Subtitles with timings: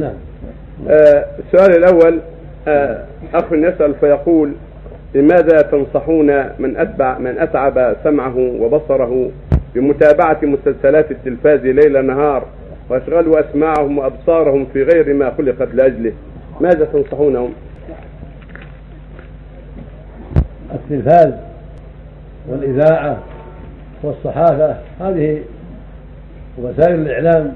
[0.00, 0.14] نعم
[0.88, 2.20] آه، السؤال الأول
[2.68, 3.04] آه،
[3.34, 4.52] أخ يسأل فيقول
[5.14, 6.26] لماذا تنصحون
[6.58, 9.30] من أتبع من أتعب سمعه وبصره
[9.74, 12.44] بمتابعة مسلسلات التلفاز ليل نهار
[12.88, 16.12] واشغلوا أسماعهم وأبصارهم في غير ما خلقت لأجله
[16.60, 17.52] ماذا تنصحونهم؟
[20.74, 21.32] التلفاز
[22.48, 23.18] والإذاعة
[24.02, 25.42] والصحافة هذه
[26.58, 27.52] وسائل الإعلام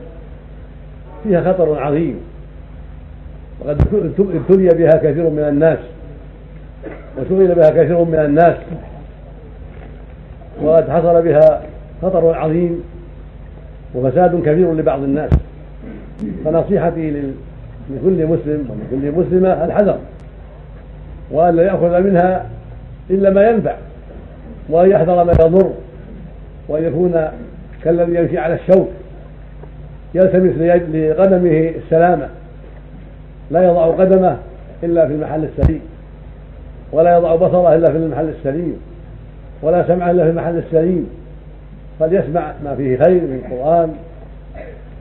[1.25, 2.21] فيها خطر عظيم.
[3.61, 3.81] وقد
[4.19, 5.79] ابتلي بها كثير من الناس.
[7.19, 8.57] وشغل بها كثير من الناس.
[10.63, 11.63] وقد حصل بها
[12.03, 12.83] خطر عظيم
[13.95, 15.31] وفساد كبير لبعض الناس.
[16.45, 17.11] فنصيحتي
[17.91, 19.99] لكل مسلم ولكل مسلمة الحذر.
[21.31, 22.47] وأن لا يأخذ منها
[23.11, 23.75] إلا ما ينفع.
[24.69, 25.73] وأن يحذر ما يضر.
[26.69, 27.29] وأن يكون
[27.85, 28.89] كالذي يمشي على الشوك.
[30.19, 30.53] يلتمس
[30.95, 32.29] لقدمه السلامة.
[33.51, 34.37] لا يضع قدمه
[34.83, 35.81] إلا في المحل السليم.
[36.93, 38.81] ولا يضع بصره إلا في المحل السليم.
[39.63, 41.11] ولا سمعه إلا في المحل السليم.
[42.01, 43.95] فليسمع ما فيه خير من القرآن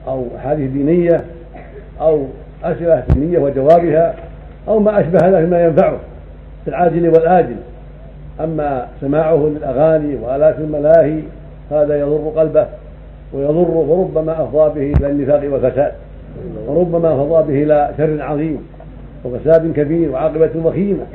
[0.06, 1.16] أو أحاديث دينية
[2.00, 2.24] أو
[2.64, 4.14] أسئلة دينية وجوابها
[4.68, 5.98] أو ما أشبه ذلك مما ينفعه
[6.64, 7.56] في العاجل والآجل.
[8.40, 11.20] أما سماعه للأغاني وآلات الملاهي
[11.70, 12.66] هذا يضر قلبه.
[13.32, 15.92] ويضر وربما أفضى به إلى النفاق والفساد
[16.66, 18.58] وربما أفضى به إلى شر عظيم
[19.24, 21.06] وفساد كبير وعاقبة وخيمة.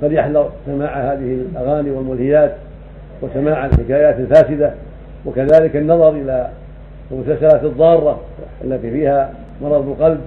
[0.00, 2.54] فليحذر سماع هذه الأغاني والملهيات
[3.22, 4.72] وسماع الحكايات الفاسدة
[5.26, 6.48] وكذلك النظر إلى
[7.10, 8.20] المسلسلات الضارة
[8.64, 10.20] التي فيها مرض القلب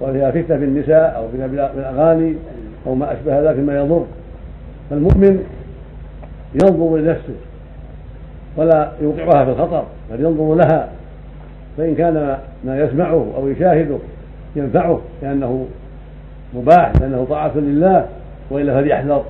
[0.00, 2.34] وفيها فتنة في النساء أو بالأغاني
[2.86, 4.04] أو ما أشبه ذلك مما يضر.
[4.90, 5.44] فالمؤمن
[6.54, 7.34] ينظر لنفسه
[8.58, 10.88] ولا يوقعها في الخطر بل ينظر لها
[11.76, 13.98] فإن كان ما يسمعه أو يشاهده
[14.56, 15.66] ينفعه لأنه
[16.54, 18.06] مباح لأنه طاعة لله
[18.50, 19.24] وإلا فليحذر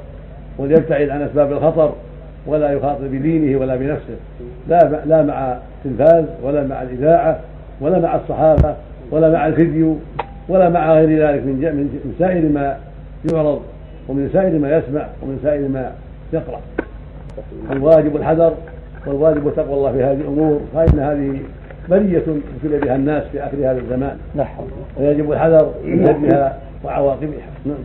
[0.59, 1.93] وليبتعد عن أسباب الخطر
[2.47, 4.17] ولا يخاطر بدينه ولا بنفسه.
[4.69, 7.41] لا لا مع التلفاز ولا مع الإذاعة
[7.81, 8.75] ولا مع الصحافة
[9.11, 9.97] ولا مع الفيديو
[10.49, 12.77] ولا مع غير ذلك من من سائر ما
[13.33, 13.63] يعرض
[14.09, 15.93] ومن سائر ما يسمع ومن سائر ما
[16.33, 16.61] يقرأ.
[17.71, 18.55] الواجب الحذر
[19.07, 21.39] والواجب تقوى الله في هذه الأمور فإن هذه
[21.89, 24.19] برية ابتلي بها الناس في آخر هذا الزمان.
[24.97, 27.47] ويجب الحذر من شرها وعواقبها.
[27.67, 27.77] نعم.